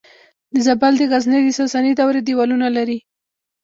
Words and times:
د 0.53 0.55
زابل 0.65 0.93
د 0.97 1.03
غزنیې 1.11 1.41
د 1.45 1.49
ساساني 1.57 1.91
دورې 1.99 2.21
دیوالونه 2.27 2.67
لري 2.77 2.97